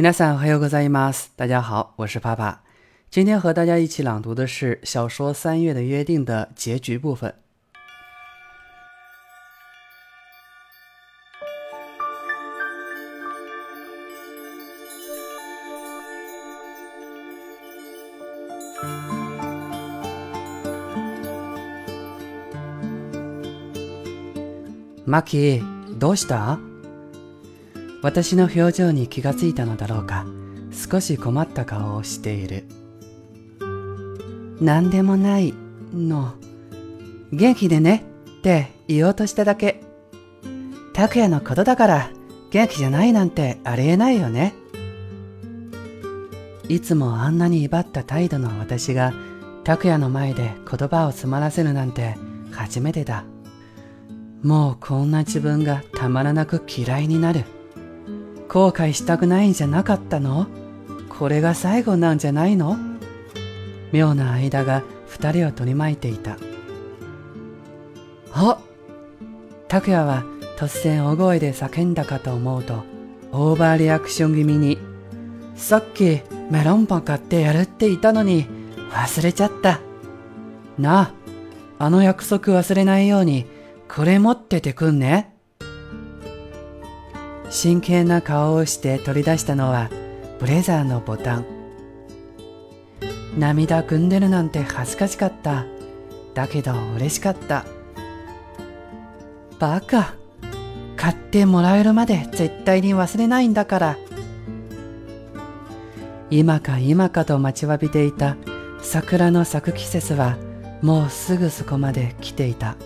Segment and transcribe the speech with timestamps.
[0.00, 1.32] 皆さん、はようございます。
[1.36, 2.60] 大家好，我是爸爸。
[3.10, 7.34] 今天和大家一起朗读的是小说《三月的约定》的结局部分。
[25.04, 25.60] マキ、
[25.98, 26.60] どうした？
[28.00, 30.24] 私の表情に気がついたのだろうか
[30.72, 32.64] 少し困った顔をしている
[34.60, 35.52] 何でもない
[35.92, 36.34] の
[37.32, 38.04] 元気でね
[38.38, 39.80] って言おうとしただけ
[40.92, 42.10] 拓也のことだから
[42.50, 44.54] 元気じゃないなんてありえないよね
[46.68, 49.12] いつもあんなに威張った態度の私が
[49.64, 52.16] 拓也の前で言葉を詰まらせるなんて
[52.52, 53.24] 初めてだ
[54.42, 57.44] もうこんな自分がたまらなく嫌いになる
[58.48, 60.46] 後悔したくないんじゃなかったの
[61.10, 62.76] これが最後なんじゃないの
[63.92, 66.36] 妙な間が二人を取り巻いていた。
[68.32, 68.58] あ
[69.68, 70.24] 拓也は
[70.58, 72.84] 突然大声で叫んだかと思うと、
[73.32, 74.78] オーバーリアクション気味に、
[75.54, 78.46] さっきメロンパン買ってやるって言ったのに
[78.92, 79.80] 忘れちゃった。
[80.78, 81.14] な
[81.78, 83.46] あ、あの約束忘れないように
[83.88, 85.34] これ持っててくんね。
[87.50, 89.90] 真剣な顔をして取り出したのは
[90.38, 91.46] ブレザーのボタン
[93.38, 95.64] 涙ぐんでるなんて恥ずかしかった
[96.34, 97.64] だけど嬉しかった
[99.58, 100.14] バカ
[100.96, 103.98] 買ってもらえるまで絶対に忘れないんだから
[106.30, 108.36] 今か今かと待ちわびていた
[108.82, 110.36] 桜の咲く季節は
[110.82, 112.76] もうすぐそこまで来ていた。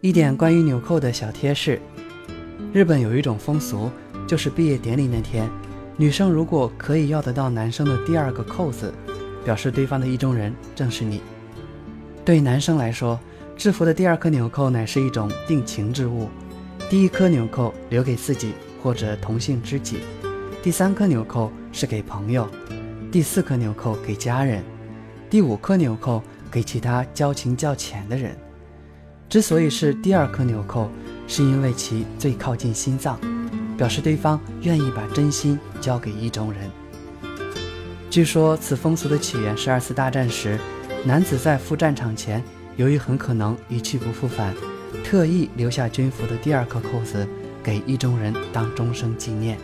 [0.00, 1.80] 一点关于纽扣的小贴士。
[2.72, 3.90] 日本有一种风俗，
[4.26, 5.46] 就是毕业典礼那天，
[5.98, 8.90] 女生如果可以要得到男生的第二个扣子，
[9.44, 11.20] 表示对方的意中人正是你。
[12.24, 13.20] 对男生来说，
[13.58, 16.30] 制服的第二颗纽扣乃是一种定情之物，
[16.88, 19.98] 第一颗纽扣留给自己或者同性知己，
[20.62, 22.48] 第三颗纽扣是给朋友，
[23.10, 24.64] 第四颗纽扣给家人，
[25.28, 28.34] 第五颗纽扣给其他交情较浅的人。
[29.28, 30.90] 之所以是第二颗纽扣。
[31.26, 33.18] 是因为其最靠近心脏，
[33.76, 36.70] 表示对方愿意把真心交给意中人。
[38.10, 40.58] 据说此风俗的起源是二次大战时，
[41.04, 42.42] 男子在赴战场前，
[42.76, 44.54] 由于很可能一去不复返，
[45.04, 47.26] 特意留下军服的第二颗扣子
[47.62, 49.56] 给意中人当终生纪念。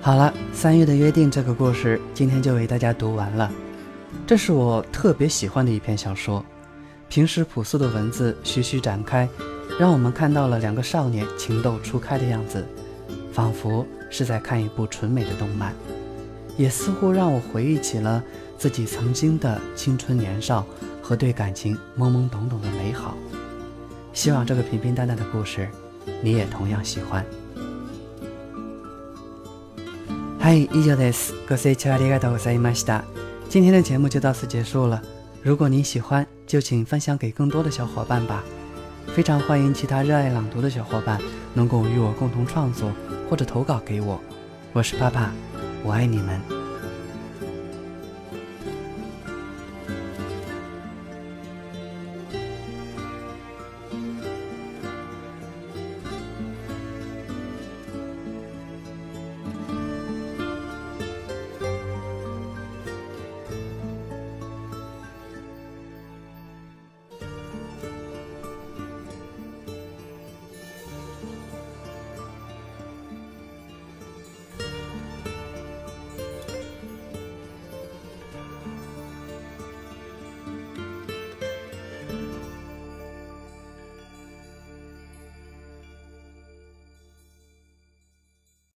[0.00, 3.50] 好了，《三月的约定》这个故事今天就为大家读完了，
[4.26, 6.44] 这是我特别喜欢的一篇小说。
[7.08, 9.28] 平时朴素的文字徐徐展开，
[9.78, 12.64] 让我们看到了两个少年情窦初开的样子，
[13.32, 15.72] 仿佛是在看一部纯美的动漫，
[16.56, 18.22] 也似乎让我回忆起了
[18.58, 20.64] 自己曾经的青春年少
[21.02, 23.16] 和对感情懵懵懂懂的美好。
[24.12, 25.68] 希望这个平平淡淡的故事，
[26.22, 27.24] 你也同样喜欢。
[30.38, 32.30] 嗨，依旧 t a d s g u y s c h a r d g a
[32.30, 33.04] o s m a s i t a
[33.48, 35.00] 今天的节目就到此结束了。
[35.42, 38.42] 如果您喜欢，就请分享给更多的小伙伴吧，
[39.14, 41.20] 非常欢迎其他热爱朗读的小伙伴
[41.54, 42.92] 能够与我共同创作
[43.28, 44.20] 或者投稿给我。
[44.72, 45.32] 我是爸爸，
[45.84, 46.63] 我爱你们。